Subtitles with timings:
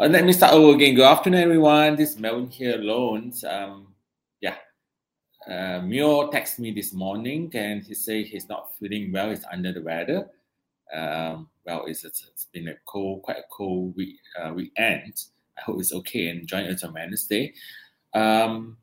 [0.00, 0.94] Uh, let me start over again.
[0.94, 1.94] Good afternoon, everyone.
[1.94, 3.34] This is Melvin here alone.
[3.46, 3.88] Um,
[4.40, 4.54] yeah.
[5.46, 9.28] Uh, Mio texted me this morning and he said he's not feeling well.
[9.28, 10.30] He's under the weather.
[10.90, 15.12] Um, well, it's, it's been a cold, quite a cold week, uh, weekend.
[15.58, 17.52] I hope it's okay and join us on Wednesday.
[18.14, 18.78] Um,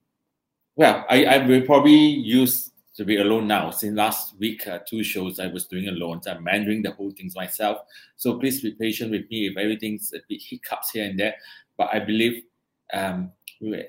[0.76, 3.70] well, I, I will probably use to be alone now.
[3.70, 6.22] Since last week, uh, two shows I was doing alone.
[6.24, 7.78] So I'm managing the whole things myself.
[8.16, 11.36] So please be patient with me if everything's a bit hiccups here and there.
[11.78, 12.44] But I believe
[12.92, 13.32] um,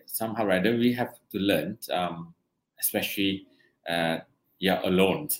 [0.06, 2.34] somehow or other we have to learn, um,
[2.78, 3.46] especially
[3.88, 4.18] uh,
[4.58, 5.30] yeah, alone.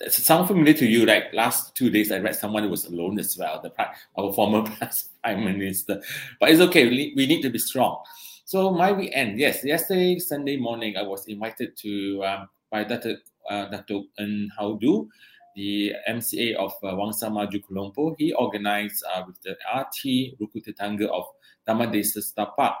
[0.00, 1.06] It sounds familiar to you.
[1.06, 3.62] Like last two days, I read someone who was alone as well.
[3.62, 3.72] The
[4.18, 4.62] our former
[5.22, 6.02] prime minister.
[6.38, 6.86] But it's okay.
[6.88, 8.02] We need to be strong.
[8.46, 13.16] So my weekend, yes, yesterday Sunday morning, I was invited to um, by Dr.
[13.48, 14.00] Uh, Dr.
[14.18, 14.50] N.
[14.60, 15.08] Haudu,
[15.56, 18.14] the MCA of uh, Wangsa Maju Kolombo.
[18.18, 21.24] He organized uh, with the RT Rukun Tetangga of
[21.66, 22.74] Taman Desa Setapak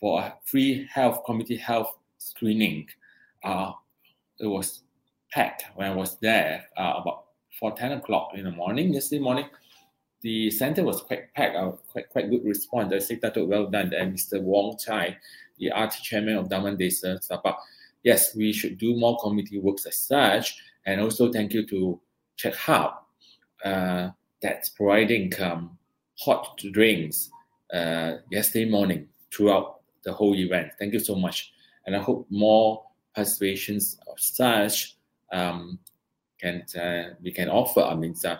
[0.00, 2.88] for a free health community health screening.
[3.44, 3.72] Uh,
[4.38, 4.84] it was
[5.32, 7.24] packed when I was there uh, about
[7.58, 9.44] for 10 o'clock in the morning, yesterday morning
[10.22, 12.92] the center was quite packed, uh, quite quite good response.
[12.92, 13.92] I say that well done.
[13.94, 14.40] And Mr.
[14.42, 15.16] Wong Chai,
[15.58, 17.56] the RT chairman of Taman Desa Setapak,
[18.02, 20.58] yes, we should do more community works as such.
[20.86, 22.00] And also thank you to
[22.36, 22.94] Check Hub
[23.64, 24.10] uh,
[24.40, 25.78] that's providing um,
[26.18, 27.30] hot drinks
[27.72, 30.72] uh, yesterday morning throughout the whole event.
[30.78, 31.52] Thank you so much.
[31.86, 32.84] And I hope more
[33.16, 34.96] participations of such
[35.32, 35.78] um,
[36.40, 37.82] can uh, we can offer.
[37.82, 38.36] I mean, uh,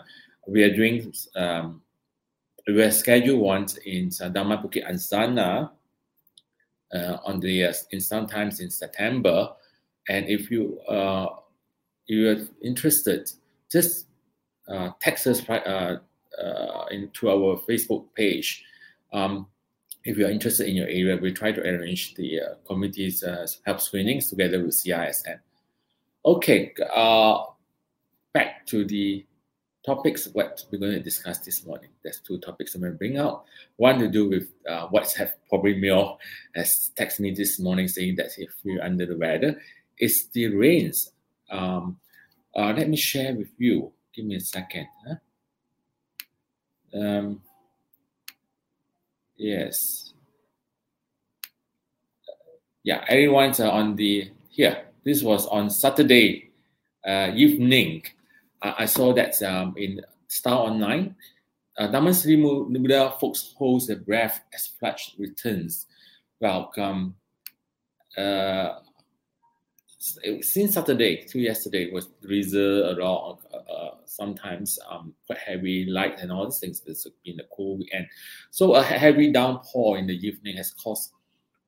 [0.47, 1.81] we are doing um,
[2.67, 5.71] we are scheduled once in Dharma Bukit Ansana
[6.93, 9.49] uh, on the uh, in sometimes in September.
[10.09, 11.27] And if you uh,
[12.07, 13.31] you are interested,
[13.71, 14.07] just
[14.67, 15.97] uh, text us uh,
[16.41, 18.63] uh, into our Facebook page.
[19.13, 19.47] Um,
[20.03, 23.45] if you are interested in your area, we try to arrange the uh, community's uh,
[23.65, 25.39] health screenings together with CISN.
[26.25, 27.43] Okay, uh,
[28.33, 29.25] back to the
[29.85, 31.89] topics what we're going to discuss this morning.
[32.03, 33.45] There's two topics I'm going to bring out.
[33.77, 36.17] One to do with uh, WhatsApp, probably Mio
[36.55, 39.59] has texted me this morning saying that if you're under the weather,
[39.97, 41.11] it's the rains.
[41.49, 41.97] Um,
[42.55, 43.91] uh, let me share with you.
[44.13, 44.87] Give me a second.
[45.07, 45.15] Huh?
[46.99, 47.41] Um,
[49.37, 50.13] yes.
[52.83, 54.85] Yeah, everyone's uh, on the here.
[55.03, 56.51] This was on Saturday
[57.05, 58.03] uh, evening
[58.61, 61.15] I, saw that um, in Star Online,
[61.77, 65.87] uh, Taman Sri Muda folks holds their breath as flash returns.
[66.39, 67.15] Welcome.
[68.17, 68.79] Uh,
[70.41, 76.31] since Saturday to yesterday was drizzle around, uh, uh, sometimes um, quite heavy light and
[76.31, 76.81] all these things.
[76.87, 78.07] It's been a cool weekend.
[78.49, 81.11] So a heavy downpour in the evening has caused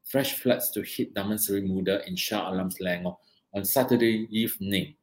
[0.04, 3.18] fresh floods to hit Taman Sri Muda in Shah Alam Selangor
[3.54, 4.96] on Saturday evening.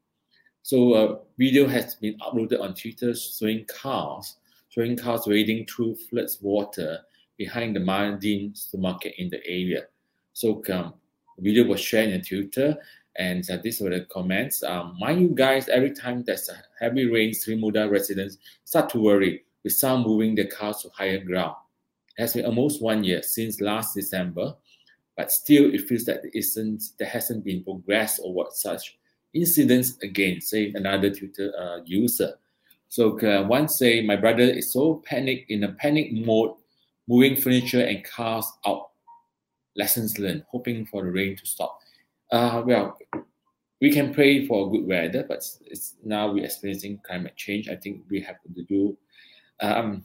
[0.62, 4.37] So a video has been uploaded on Twitter showing cars,
[4.69, 7.00] showing cars wading through floods water
[7.38, 9.84] behind the Mydin supermarket in the area.
[10.32, 10.94] So um,
[11.38, 12.76] video was shared on Twitter,
[13.16, 14.62] and uh, these were the comments.
[14.62, 19.00] Um, mind you guys, every time there's a heavy rain, Sri Muda residents start to
[19.00, 21.56] worry with some moving their cars to higher ground.
[22.16, 24.54] It has been almost one year since last December,
[25.16, 28.99] but still it feels that there isn't there hasn't been progress or what such
[29.35, 32.35] incidents again, say another Twitter uh, user.
[32.89, 36.55] So uh, one say my brother is so panic in a panic mode,
[37.09, 38.91] moving furniture and cars out.
[39.77, 41.79] Lessons learned, hoping for the rain to stop.
[42.32, 42.99] Uh, well,
[43.81, 47.69] we can pray for good weather, but it's now we're experiencing climate change.
[47.69, 48.97] I think we have to do.
[49.61, 50.05] Um,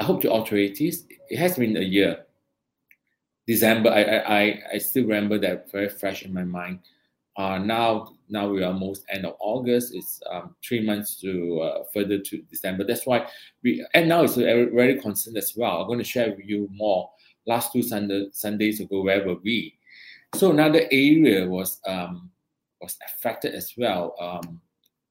[0.00, 1.06] I hope the authorities.
[1.28, 2.24] It has been a year.
[3.46, 6.80] December, I I I still remember that very fresh in my mind.
[7.36, 9.94] Uh, now, now we are almost end of August.
[9.94, 12.84] It's um, three months to uh, further to December.
[12.84, 13.26] That's why
[13.62, 15.80] we and now it's very, concerned as well.
[15.80, 17.10] I'm going to share with you more.
[17.46, 19.76] Last two Sunday, Sundays ago, where were we?
[20.34, 22.30] So another area was um,
[22.80, 24.14] was affected as well.
[24.20, 24.60] Um,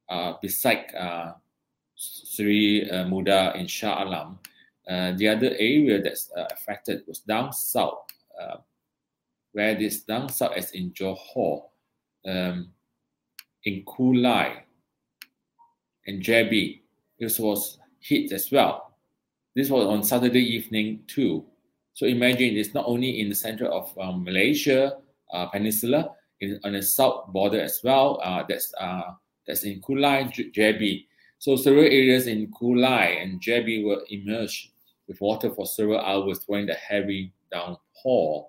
[0.10, 1.34] uh, beside uh,
[1.96, 4.40] Sri uh, Muda in Shah Alam,
[4.90, 8.06] uh, the other area that's uh, affected was down south.
[8.40, 8.58] Uh,
[9.52, 11.64] where this down south as in Johor,
[12.26, 12.70] um,
[13.66, 14.64] in Kulai,
[16.08, 16.82] and JB.
[17.20, 18.96] This was hit as well.
[19.56, 21.46] This was on Saturday evening too.
[21.94, 24.98] So imagine it's not only in the center of um, Malaysia
[25.32, 26.10] uh, Peninsula,
[26.42, 28.20] in, on the south border as well.
[28.24, 29.14] Uh, that's uh,
[29.48, 31.06] that's in Kulai, JB.
[31.40, 34.70] So several areas in Kulai and JB were immersed
[35.08, 38.48] with water for several hours during the heavy downpour.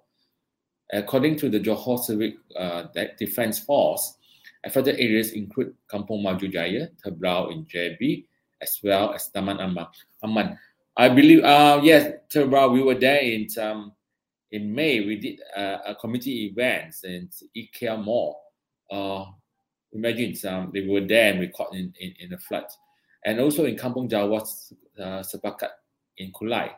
[0.95, 2.85] According to the Johor Civil uh,
[3.19, 4.17] Defense Force,
[4.65, 8.25] affected areas include Kampung Maju Jaya, Tebrau in JB,
[8.63, 10.59] as well as Taman Aman.
[10.97, 13.93] I believe, uh, yes, Tebrau, we were there in um,
[14.53, 15.01] in May.
[15.05, 18.41] We did uh, a community event in IKEA Mall.
[18.91, 19.25] Uh,
[19.93, 22.67] imagine um, they were there and we caught in, in, in a flood.
[23.25, 24.41] And also in Kampung Jawa,
[24.99, 25.71] uh, Sepakat
[26.19, 26.71] in Kulai.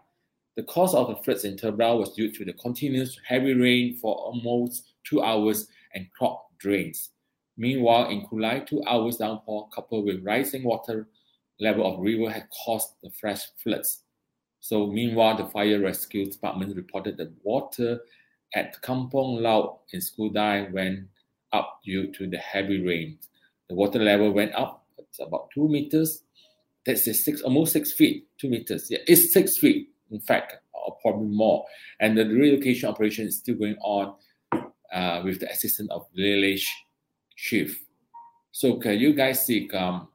[0.56, 4.14] The cause of the floods in Tebrau was due to the continuous heavy rain for
[4.14, 7.10] almost two hours and clogged drains.
[7.58, 11.08] Meanwhile, in Kulai, two hours downpour coupled with rising water
[11.60, 14.02] level of river had caused the fresh floods.
[14.60, 18.00] So meanwhile, the fire rescue department reported that water
[18.54, 21.06] at Kampong Laut in Skudai went
[21.52, 23.18] up due to the heavy rain.
[23.68, 24.86] The water level went up.
[24.96, 26.22] It's about two meters.
[26.86, 28.86] That's six, almost six feet, two meters.
[28.90, 31.64] Yeah, it's six feet in fact, or probably more.
[32.00, 34.14] And the relocation operation is still going on
[34.92, 36.66] uh, with the assistance of village
[37.36, 37.82] chief.
[38.52, 40.08] So can you guys see um,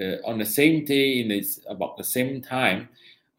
[0.00, 2.88] uh, on the same day in this about the same time,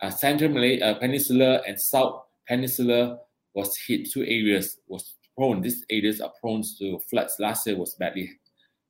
[0.02, 3.20] uh, Central Malay uh, Peninsula and South Peninsula
[3.54, 4.12] was hit.
[4.12, 5.62] Two areas was prone.
[5.62, 7.38] These areas are prone to floods.
[7.40, 8.32] Last year was badly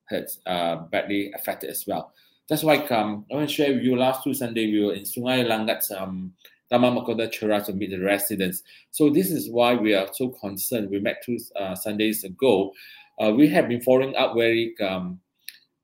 [0.06, 2.12] hurt, uh, badly affected as well.
[2.48, 3.96] That's why um, I want to share with you.
[3.96, 6.32] Last two Sunday we were in Sungai Langat um,
[6.74, 8.64] Taman Mahkota Cerah to meet the residents.
[8.90, 10.90] So this is why we are so concerned.
[10.90, 12.72] We met two uh, Sundays ago.
[13.20, 15.20] Uh, we have been following up very um,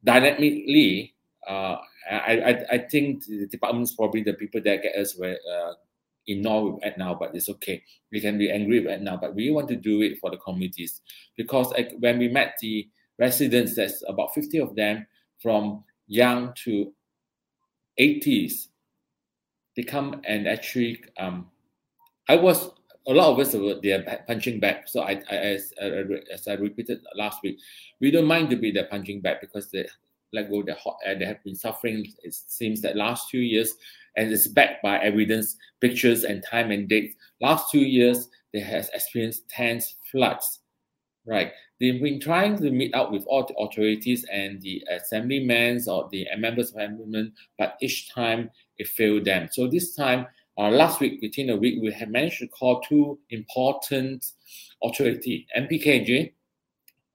[0.02, 1.14] dynamically.
[1.46, 1.76] Uh,
[2.10, 5.75] I, I, I think the department's probably the people that get us where uh,
[6.26, 7.84] with Act Now, but it's okay.
[8.10, 11.02] We can be angry with now, but we want to do it for the communities
[11.36, 15.06] because when we met the residents, there's about 50 of them
[15.40, 16.93] from young to
[17.98, 18.66] 80s
[19.81, 21.47] they come and actually um,
[22.29, 22.71] I was
[23.06, 24.87] a lot of us were they are punching back.
[24.88, 25.73] So I, I as,
[26.32, 27.59] as I repeated last week,
[28.00, 29.88] we don't mind to be the punching back because they
[30.32, 31.19] let go the hot air.
[31.19, 32.06] They have been suffering.
[32.23, 33.75] It seems that last two years,
[34.17, 37.17] and it's backed by evidence, pictures, and time and dates.
[37.41, 40.61] Last two years, they has experienced tense floods.
[41.27, 41.53] Right.
[41.81, 46.27] They've been trying to meet up with all the authorities and the assemblymen or the
[46.37, 49.49] members of parliament, but each time it failed them.
[49.50, 50.27] So this time,
[50.59, 54.27] uh, last week, within a week, we have managed to call two important
[54.82, 56.32] authority, MPKJ,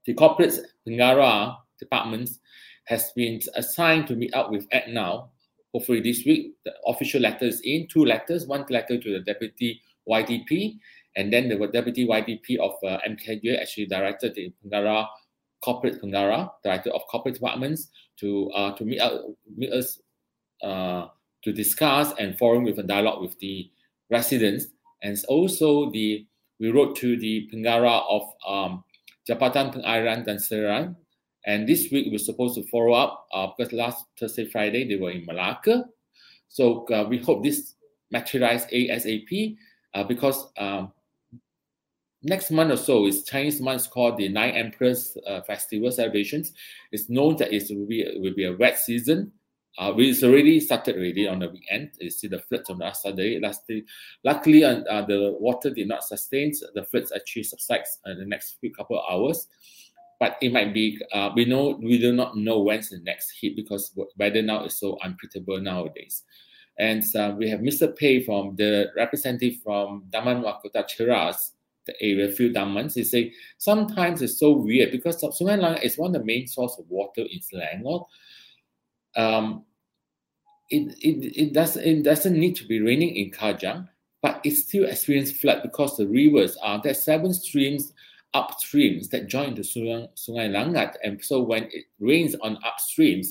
[0.06, 0.54] the corporate
[0.88, 2.40] Pengarah departments
[2.86, 5.30] has been assigned to meet up with Act Now.
[5.74, 9.82] Hopefully this week, the official letter is in, two letters, one letter to the deputy
[10.08, 10.78] YDP,
[11.16, 15.08] and then the deputy YDP of uh, MKJ actually directed the Pengarah
[15.64, 17.90] corporate Pengarah, director of corporate departments,
[18.20, 19.02] to uh, to meet
[19.56, 20.00] meet us
[20.62, 21.08] uh,
[21.44, 23.70] to discuss and forum with a dialogue with the
[24.10, 24.68] residents.
[25.04, 26.26] And also the
[26.60, 28.84] we wrote to the Pengarah of um,
[29.28, 30.95] Jabatan Pengairan dan Saliran.
[31.45, 35.12] And this week we're supposed to follow up uh, because last Thursday, Friday they were
[35.12, 35.86] in Malacca.
[36.50, 37.76] So uh, we hope this
[38.12, 39.57] materialize ASAP
[39.94, 40.92] uh, because um,
[42.26, 46.54] next month or so is Chinese month called the Nine Emperors uh, Festival celebrations.
[46.92, 49.32] It's known that it will be, will be a wet season
[49.78, 51.92] uh, it's already started already on the weekend.
[52.00, 53.40] You see the floods on last Saturday.
[53.40, 53.84] Last day,
[54.24, 56.54] luckily, uh, uh, the water did not sustain.
[56.74, 59.48] The floods actually subsides in the next few couple of hours.
[60.20, 60.98] But it might be.
[61.12, 64.80] Uh, we know we do not know when's the next hit because weather now is
[64.80, 66.24] so unpredictable nowadays.
[66.78, 67.94] And uh, we have Mr.
[67.94, 71.52] Pei from the representative from Taman Mahkota Cerahs,
[71.85, 72.94] the area, few damans.
[72.95, 76.77] He say sometimes it's so weird because Sungai Langat is one of the main source
[76.77, 78.06] of water in Selangor
[79.15, 79.63] um,
[80.69, 83.87] it, it, it, does, it doesn't need to be raining in Kajang,
[84.21, 87.94] but it still experiences flood because the rivers are there seven streams
[88.33, 90.95] upstreams that join the Sungai, Sungai Langat.
[91.04, 93.27] And so when it rains on upstreams,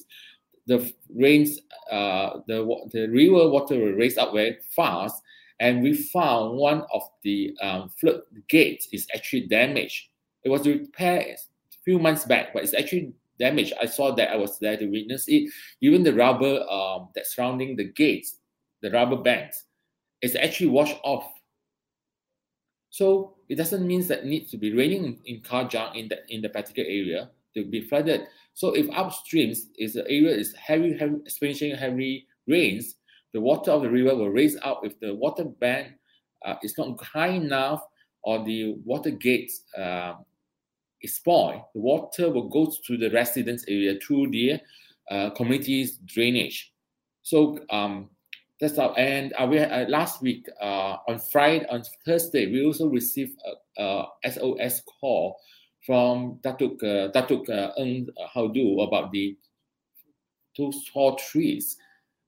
[0.66, 1.58] the rains,
[1.90, 5.20] uh, the, the river water will raise up very fast.
[5.60, 10.08] And we found one of the um, flood gates is actually damaged.
[10.42, 13.72] It was repaired a few months back, but it's actually damaged.
[13.80, 15.50] I saw that I was there to witness it.
[15.80, 18.36] Even the rubber um, that's surrounding the gates,
[18.82, 19.64] the rubber bands,
[20.22, 21.30] is actually washed off.
[22.90, 26.42] So it doesn't mean that it needs to be raining in, Kajang in that in
[26.42, 28.26] the particular area to be flooded.
[28.54, 32.96] So if upstream is the area is heavy, heavy experiencing heavy rains,
[33.34, 34.80] the water of the river will raise up.
[34.84, 35.94] If the water band
[36.46, 37.82] uh, is not high enough
[38.22, 40.14] or the water gate uh,
[41.02, 44.60] is spoiled, the water will go to the residence area through the
[45.10, 46.72] uh, community's drainage.
[47.22, 48.10] So um,
[48.60, 48.92] that's how.
[48.92, 53.36] And uh, we uh, last week uh, on Friday, on Thursday, we also received
[53.76, 55.36] a, a SOS call
[55.84, 57.48] from Datuk uh, Datuk
[57.78, 59.36] Ng Haudu about the
[60.56, 61.76] two tall trees.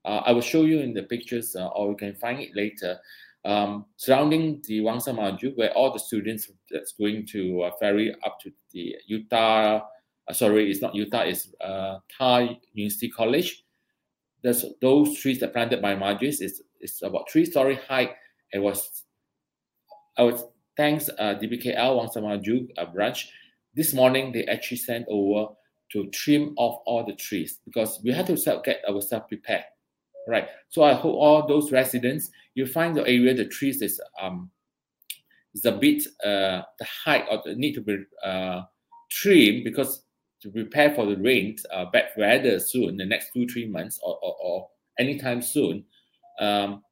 [0.06, 2.98] Uh, I will show you in the pictures, uh, or you can find it later.
[3.44, 8.40] Um, surrounding the Wangsa Maju, where all the students that's going to uh, ferry up
[8.40, 9.82] to the UTAR.
[10.28, 11.26] Uh, sorry, it's not UTAR.
[11.26, 13.64] It's uh, TAR University College.
[14.42, 18.14] There's those trees that planted by Margis is it's about three story high.
[18.52, 19.04] It was
[20.16, 20.44] I was
[20.76, 23.30] thanks uh, DBKL Wangsa Maju uh, branch
[23.76, 25.52] this morning they actually sent over
[25.92, 29.64] to trim off all the trees because we had to self, get ourselves prepared.
[30.26, 30.48] Right.
[30.68, 34.50] So I hope all those residents, you find the area the trees is um
[35.54, 38.62] is a bit uh the height or the need to be uh
[39.10, 40.02] trimmed because
[40.42, 44.18] to prepare for the rain, uh, bad weather soon, the next two three months or
[44.22, 44.68] or, or
[44.98, 45.84] anytime soon.
[46.40, 46.82] Um,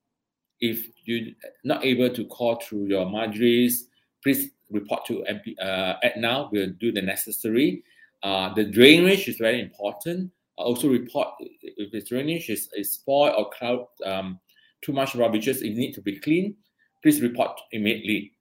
[0.61, 1.33] if you're
[1.65, 3.85] not able to call through your Marjories,
[4.23, 6.49] please report to MP uh, now.
[6.53, 7.83] We'll do the necessary.
[8.23, 10.31] Uh, the drainage is very important.
[10.57, 14.39] Also report if the drainage is, is spoiled or cloud um,
[14.83, 16.55] too much rubbish, it need to be cleaned.
[17.03, 18.33] Please report immediately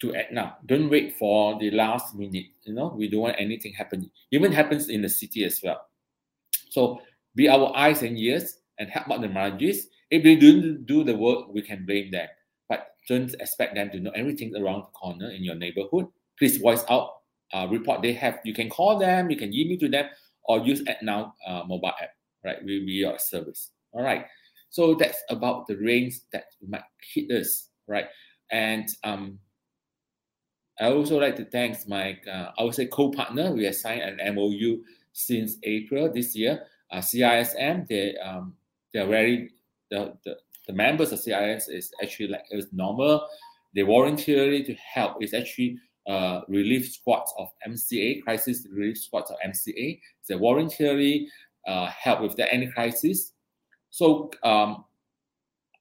[0.00, 0.56] to Edna.
[0.66, 2.46] Don't wait for the last minute.
[2.62, 4.10] You know, we don't want anything happen.
[4.30, 5.86] Even happens in the city as well.
[6.70, 7.00] So
[7.34, 9.86] be our eyes and ears and help out the margins.
[10.10, 12.28] If they don't do the work, we can blame them
[12.68, 16.06] But don't expect them to know everything around the corner in your neighborhood.
[16.38, 17.10] Please voice out,
[17.52, 18.38] uh, report they have.
[18.44, 20.06] You can call them, you can email to them,
[20.48, 22.10] or use Act Now uh, mobile app,
[22.44, 22.56] right?
[22.64, 23.70] We be your service.
[23.92, 24.26] All right.
[24.70, 26.82] So that's about the rains that might
[27.14, 28.06] hit us, right?
[28.50, 29.38] And um,
[30.80, 33.52] I also like to thank my, uh, I would say, co-partner.
[33.52, 36.64] We have signed an MOU since April this year.
[36.90, 38.54] Uh, CISM, they um,
[38.92, 39.50] they're very
[39.90, 40.36] the, the
[40.66, 43.26] the members of CIS is actually like it's normal.
[43.74, 45.16] They voluntarily to help.
[45.20, 45.78] It's actually
[46.08, 50.00] uh, relief squads of MCA, crisis relief squads of MCA.
[50.28, 51.28] They voluntarily
[51.66, 53.32] uh, help with the any crisis.
[53.90, 54.84] So um,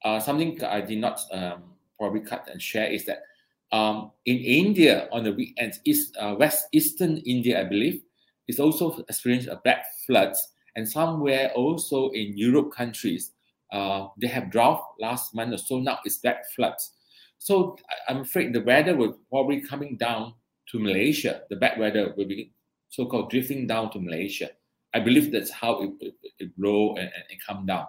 [0.03, 1.63] uh, something I did not um,
[1.97, 3.23] probably cut and share is that
[3.71, 8.01] um, in India on the weekends, east, uh, west eastern India, I believe,
[8.47, 13.31] is also experienced a bad floods, and somewhere also in Europe countries,
[13.73, 15.79] uh, they have drought last month or so.
[15.79, 16.91] Now it's back floods.
[17.39, 17.77] So
[18.07, 20.33] I'm afraid the weather will probably coming down
[20.71, 21.41] to Malaysia.
[21.49, 22.51] The bad weather will be
[22.89, 24.49] so-called drifting down to Malaysia.
[24.93, 27.85] I believe that's how it, it, it and, and come down.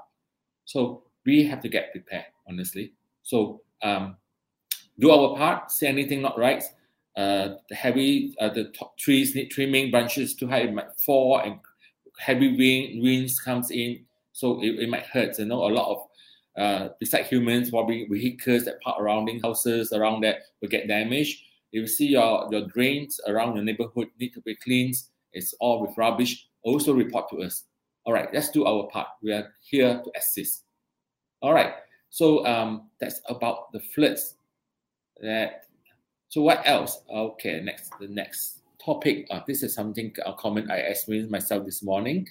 [0.64, 2.92] So we have to get prepared, honestly.
[3.22, 4.16] So um,
[4.98, 5.70] do our part.
[5.70, 6.62] See anything not right.
[7.16, 9.90] Uh, the heavy, uh, the top trees need trimming.
[9.90, 11.58] Branches too high, it might fall, and
[12.18, 15.36] heavy wind winds comes in so it, it might hurt.
[15.38, 16.07] You know, a lot of
[16.58, 21.40] uh, beside humans, probably vehicles that park around houses around that will get damaged.
[21.72, 24.94] If you see your, your drains around the neighborhood need to be cleaned,
[25.32, 27.64] it's all with rubbish, also report to us.
[28.04, 29.08] All right, let's do our part.
[29.22, 30.64] We are here to assist.
[31.42, 31.74] All right,
[32.10, 34.34] so um, that's about the floods.
[35.20, 35.64] That
[36.28, 37.02] so what else?
[37.12, 39.26] Okay, next the next topic.
[39.30, 42.26] Uh, this is something a comment I experienced myself this morning.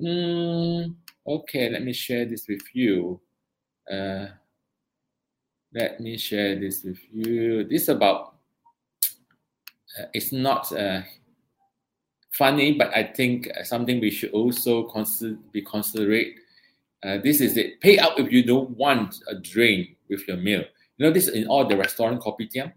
[0.00, 0.94] Mm,
[1.26, 3.20] Okay, let me share this with you.
[3.92, 4.28] Uh,
[5.74, 7.64] let me share this with you.
[7.64, 8.34] This about
[9.98, 11.02] uh, it's not uh,
[12.32, 16.34] funny, but I think something we should also consider be considerate.
[17.02, 17.80] Uh, this is it.
[17.80, 20.64] Pay out if you don't want a drink with your meal.
[20.96, 22.72] You know this in all the restaurant kopitiam.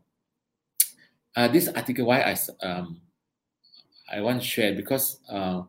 [1.36, 3.02] Uh, this article why I um
[4.12, 5.64] I want to share because uh,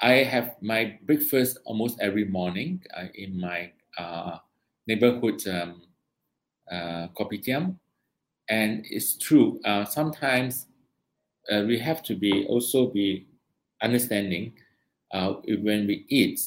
[0.00, 4.38] I have my breakfast almost every morning uh, in my uh,
[4.86, 5.82] neighborhood um,
[6.70, 7.76] uh, kopitiam,
[8.48, 9.60] and it's true.
[9.64, 10.66] Uh, sometimes
[11.50, 13.26] uh, we have to be also be
[13.82, 14.52] understanding
[15.12, 16.40] uh, when we eat.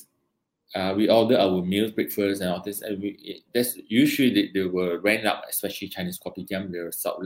[0.75, 2.81] Uh, we order our meals, breakfast, and all this.
[2.81, 6.71] And we, that's usually they, they will rent up, especially Chinese kopitiam.
[6.71, 7.21] They will sell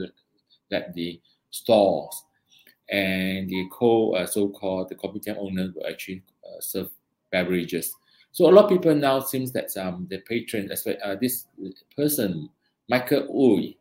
[0.70, 2.24] that the stores
[2.88, 6.90] and the co uh, so-called the kopitiam owner will actually uh, serve
[7.30, 7.94] beverages.
[8.32, 11.46] So a lot of people now seems that um, the patron, uh, this
[11.94, 12.48] person,
[12.88, 13.76] Micah Uy,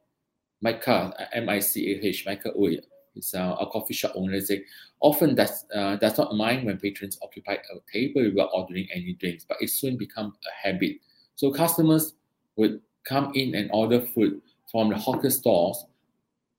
[0.61, 2.79] Micah, M-I-C-A-H, Micah Uy,
[3.15, 4.63] is uh, a coffee shop owner, say,
[4.99, 9.45] often does, uh, does not mind when patrons occupy a table without ordering any drinks,
[9.47, 10.97] but it soon becomes a habit.
[11.35, 12.13] So customers
[12.57, 15.85] would come in and order food from the hawker stores,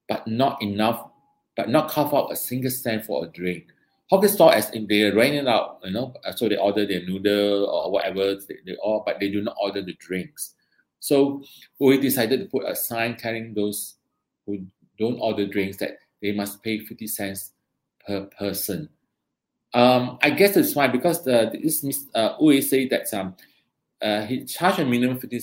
[0.09, 1.11] but not enough,
[1.57, 3.67] but not carve out a single cent for a drink.
[4.13, 7.65] Hawker store, as in they ran it out, you know, so they order their noodle
[7.65, 10.53] or whatever they, they all, but they do not order the drinks.
[11.01, 11.43] So
[11.81, 13.95] we decided to put a sign telling those
[14.45, 14.67] who
[14.99, 17.53] don't order drinks that they must pay 50 cents
[18.07, 18.91] per person.
[19.73, 22.09] Um, I guess it's fine because the, this Mr.
[22.15, 23.35] Uh, Uwe say that um,
[24.03, 25.41] uh, he charged a minimum 50,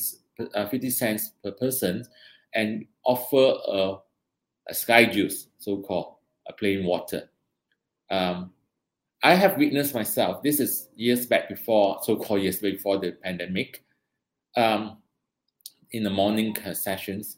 [0.54, 2.06] uh, 50 cents per person
[2.54, 3.96] and offer a,
[4.70, 7.32] a sky juice, so called, a plain water.
[8.12, 8.52] Um,
[9.22, 13.84] I have witnessed myself, this is years back before, so called years before the pandemic.
[14.56, 14.98] Um,
[15.92, 17.38] in the morning sessions,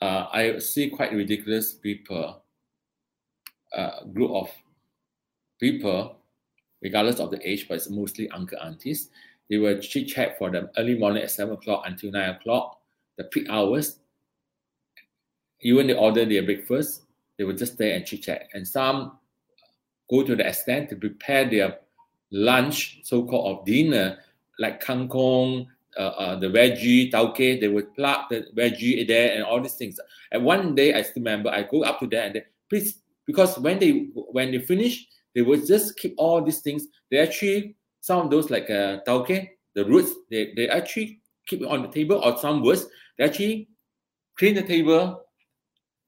[0.00, 2.42] uh, I see quite ridiculous people,
[3.74, 4.50] uh, group of
[5.58, 6.16] people,
[6.80, 9.10] regardless of the age, but it's mostly uncle aunties.
[9.50, 12.80] They will chit chat for the early morning at seven o'clock until nine o'clock,
[13.16, 13.98] the peak hours.
[15.62, 17.02] Even they order their breakfast,
[17.36, 18.48] they will just stay and chit chat.
[18.54, 19.18] And some
[20.10, 21.78] go to the extent to prepare their
[22.30, 24.18] lunch, so-called of dinner,
[24.58, 29.60] like kangkong, uh, uh, the veggie, taugeh, they would plug the veggie there and all
[29.60, 29.98] these things.
[30.30, 33.58] And one day, I still remember, I go up to them and they, please, because
[33.58, 36.86] when they when they finish, they would just keep all these things.
[37.10, 41.68] They actually some of those like uh, taugeh, the roots, they, they actually keep it
[41.68, 42.86] on the table, or some worse,
[43.18, 43.68] they actually
[44.38, 45.24] clean the table,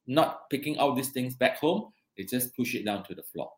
[0.07, 1.93] not picking out these things back home.
[2.17, 3.51] They just push it down to the floor.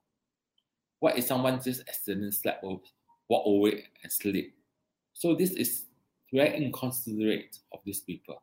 [1.00, 2.80] What if someone just accidentally slap or
[3.28, 4.54] walk away and sleep?
[5.14, 5.86] So this is
[6.32, 8.42] very inconsiderate of these people.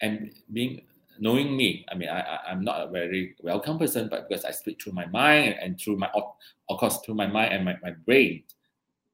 [0.00, 0.82] And being
[1.18, 4.50] knowing me, I mean, I, I am not a very welcome person, but because I
[4.50, 7.90] speak through my mind and through my, of course, through my mind and my, my
[7.90, 8.42] brain,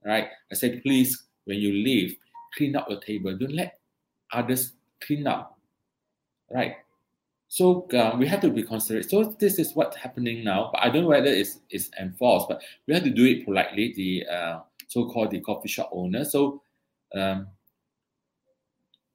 [0.04, 0.28] right?
[0.50, 2.16] I say, please, when you leave,
[2.56, 3.36] clean up your table.
[3.36, 3.78] Don't let
[4.32, 5.58] others clean up,
[6.50, 6.76] right?
[7.52, 9.10] So uh, we have to be considerate.
[9.10, 12.62] So this is what's happening now, but I don't know whether it's, it's enforced, but
[12.86, 13.92] we have to do it politely.
[13.96, 16.24] The uh, so-called the coffee shop owner.
[16.24, 16.62] So
[17.12, 17.48] um,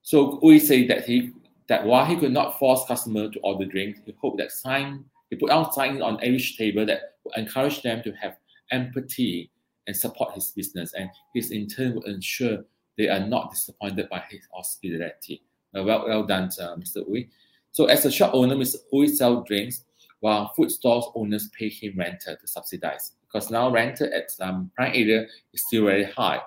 [0.02, 1.32] so we say that he
[1.70, 5.38] that while he could not force customer to order drinks, he hoped that sign he
[5.38, 8.36] put out signs on each table that would encourage them to have
[8.72, 9.50] empathy
[9.88, 12.66] and support his business, and his in turn will ensure
[12.98, 15.42] they are not disappointed by his hospitality.
[15.74, 17.08] Uh, well, well done, uh, Mr.
[17.10, 17.30] Ui.
[17.76, 18.78] So, as a shop owner, Mr.
[18.94, 19.84] Ui sells drinks
[20.22, 24.94] while food stores owners pay him rental to subsidize because now rental at some prime
[24.96, 26.40] area is still very high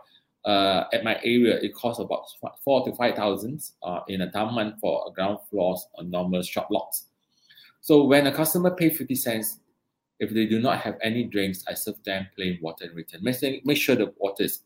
[0.49, 2.25] uh, at my area, it costs about
[2.65, 6.41] four to five thousand uh, in a down month for a ground floors on normal
[6.41, 7.09] shop lots.
[7.83, 9.61] So when a customer pay 50 cents,
[10.21, 13.21] if they do not have any drinks, I serve them plain water in return.
[13.23, 14.61] Make, sure the water is,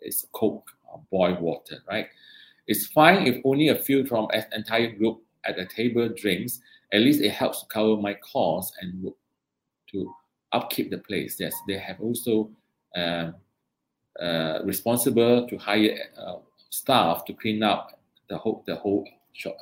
[0.00, 2.08] is cold, or boiled water, right?
[2.66, 6.60] It's fine if only a few from an entire group at the table drinks.
[6.92, 9.12] At least it helps to cover my costs and
[9.90, 10.14] to
[10.52, 11.36] upkeep the place.
[11.38, 12.50] Yes, they have also
[12.96, 13.32] uh,
[14.20, 16.36] uh, responsible to hire uh,
[16.70, 19.06] staff to clean up the whole the whole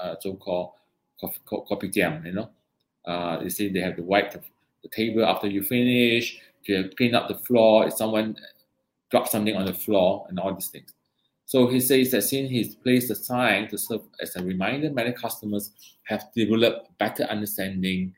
[0.01, 0.73] uh, so-called
[1.69, 2.25] coffee jam.
[2.25, 2.51] You know,
[3.07, 4.41] uh, they say they have to wipe the,
[4.83, 8.37] the, table after you finish, to clean up the floor if someone
[9.11, 10.93] drops something on the floor and all these things.
[11.45, 15.13] So he says that since he's placed a sign to serve as a reminder, many
[15.13, 15.71] customers
[16.05, 18.15] have developed better understanding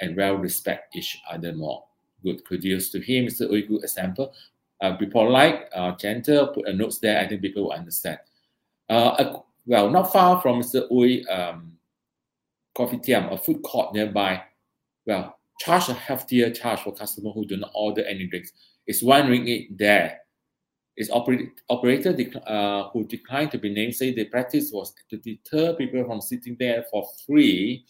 [0.00, 1.84] and well respect each other more.
[2.22, 3.68] Good kudos to him, it's Mr.
[3.68, 4.32] good example
[4.82, 7.20] uh, be polite, uh, gentle, put a notes there.
[7.20, 8.18] I think people will understand.
[8.90, 10.90] Uh, well, not far from Mr.
[10.90, 11.72] Ui um,
[12.74, 14.42] Coffee Tiam, a food court nearby.
[15.06, 18.52] Well, charge a heftier charge for customers who do not order any drinks.
[18.86, 20.18] It's one ringgit there.
[20.96, 25.16] Its oper- operator dec- uh, who declined to be named say the practice was to
[25.16, 27.84] deter people from sitting there for free.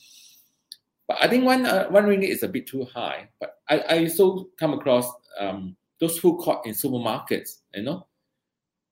[1.09, 3.29] But I think one uh, one ringgit is a bit too high.
[3.41, 8.07] But I, I also come across um, those food court in supermarkets, you know,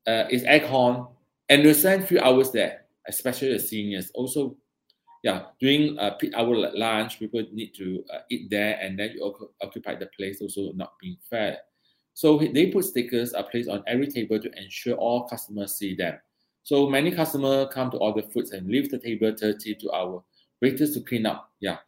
[0.07, 1.09] uh, it's aircon,
[1.49, 4.11] and you spend few hours there, especially the seniors.
[4.15, 4.57] Also,
[5.23, 9.35] yeah, during uh, peak hour lunch, people need to uh, eat there, and then you
[9.63, 10.41] occupy the place.
[10.41, 11.59] Also, not being fair.
[12.21, 16.19] So they put stickers are placed on every table to ensure all customers see them.
[16.65, 20.23] So many customers come to order foods and leave the table 30 to our
[20.61, 21.51] waiters to clean up.
[21.61, 21.79] Yeah,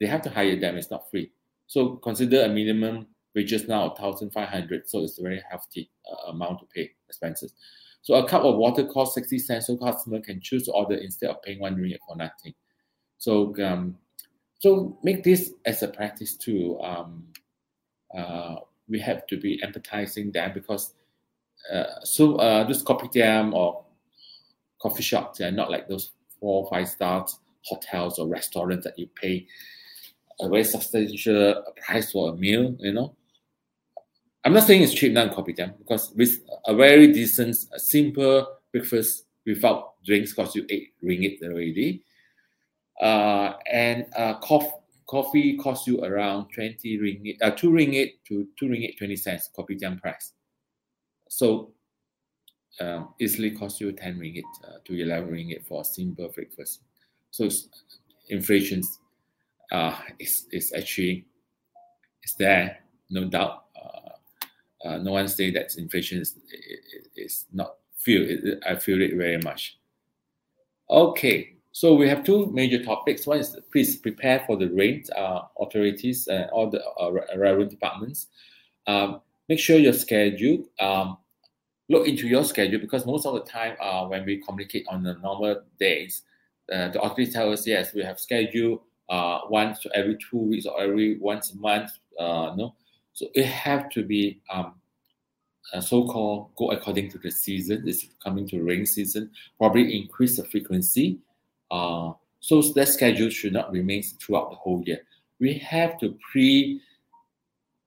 [0.00, 0.76] they have to hire them.
[0.76, 1.30] It's not free.
[1.68, 6.64] So consider a minimum wages now 1500 so it's a very hefty uh, amount to
[6.74, 7.52] pay expenses
[8.00, 11.28] so a cup of water costs 60 cents so customer can choose to order instead
[11.28, 12.54] of paying one ringgit for nothing
[13.18, 13.98] So um,
[14.58, 16.80] so make this as a practice too.
[16.80, 17.24] Um,
[18.16, 18.56] uh,
[18.88, 20.94] we have to be empathizing them because
[21.72, 23.84] uh, so uh, this kopitiam or
[24.80, 29.46] coffee shops are not like those four five stars hotels or restaurants that you pay
[30.40, 32.76] a very substantial price for a meal.
[32.78, 33.16] You know,
[34.44, 39.24] I'm not saying it's cheap now in kopitiam because with a very decent, simple breakfast
[39.44, 42.02] without drinks cost you eight ringgit already
[43.00, 44.70] uh, and uh, coffee
[45.06, 50.00] coffee costs you around 20 ringgit, uh, 2 ringgit to 2 ringgit 20 cents kopitiam
[50.00, 50.32] price.
[51.28, 51.72] So
[52.80, 56.80] um, easily cost you 10 ringgit uh, to 11 ringgit for a simple breakfast.
[57.30, 57.48] So
[58.28, 58.82] inflation
[59.72, 61.26] uh, is, is actually
[62.22, 62.78] is there,
[63.10, 63.64] no doubt.
[63.76, 66.36] Uh, uh, no one say that inflation is,
[67.16, 69.78] is not feel I feel it very much.
[70.88, 73.26] Okay, so we have two major topics.
[73.26, 75.04] One is please prepare for the rain.
[75.14, 78.28] Uh, authorities and all the uh, relevant departments.
[78.86, 80.64] Um, make sure your schedule.
[80.80, 81.18] Um,
[81.90, 85.18] look into your schedule because most of the time uh, when we communicate on the
[85.22, 86.22] normal days,
[86.72, 90.80] uh, the authorities tell us yes we have schedule uh, once every two weeks or
[90.80, 91.90] every once a month.
[92.18, 92.74] Uh, no,
[93.12, 94.76] so it have to be um,
[95.82, 97.86] so-called go according to the season.
[97.86, 99.30] It's coming to rain season.
[99.58, 101.18] Probably increase the frequency
[101.70, 105.00] uh, so that schedule should not remain throughout the whole year.
[105.40, 106.80] We have to pre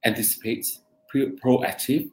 [0.06, 0.66] anticipate,
[1.08, 2.12] pre proactive,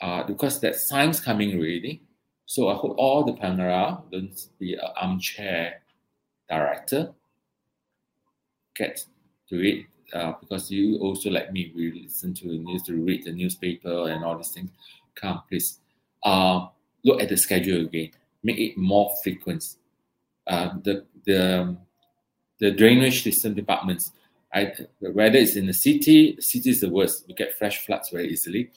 [0.00, 2.02] uh, because that signs coming already.
[2.46, 5.82] So I hope all the Pengarah don't be an armchair
[6.48, 7.12] director.
[8.74, 9.04] Get
[9.48, 13.24] to it uh, because you also like me, we listen to the news, to read
[13.24, 14.70] the newspaper and all these things.
[15.14, 15.78] Come, please.
[16.22, 16.66] Uh,
[17.04, 18.10] look at the schedule again.
[18.42, 19.76] Make it more frequent
[20.46, 21.76] uh, the the
[22.58, 24.12] the drainage system departments.
[24.54, 27.24] I, whether it's in the city, the city is the worst.
[27.28, 28.70] We get flash floods very easily,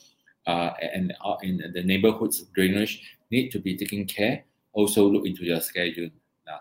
[0.46, 4.44] uh, and uh, in the neighborhoods, drainage need to be taken care.
[4.72, 6.10] Also, look into your schedule
[6.46, 6.60] now.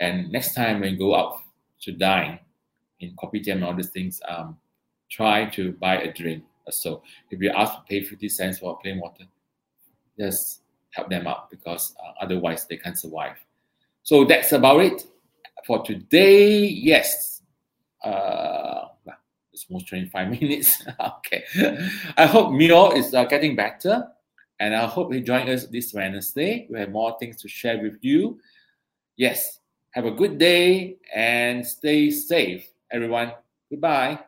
[0.00, 1.36] And next time when you go out
[1.82, 2.38] to dine
[3.00, 4.58] in kopitiam and all these things, um,
[5.10, 6.44] try to buy a drink.
[6.70, 9.24] So if you ask to pay 50 cents for plain water,
[10.18, 13.36] just help them out because uh, otherwise they can't survive.
[14.02, 15.02] So that's about it
[15.66, 16.64] for today.
[16.66, 17.42] Yes.
[18.02, 18.86] Uh,
[19.52, 20.84] it's almost 25 minutes.
[21.00, 21.44] okay.
[22.16, 24.08] I hope Mio is uh, getting better.
[24.58, 26.66] And I hope you join us this Wednesday.
[26.70, 28.38] We have more things to share with you.
[29.16, 29.58] Yes.
[29.92, 33.32] Have a good day and stay safe, everyone.
[33.70, 34.20] Goodbye.